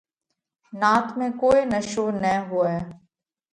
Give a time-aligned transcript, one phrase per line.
[0.79, 2.75] نات ۾ ڪوئي نشو نہ هوئہ۔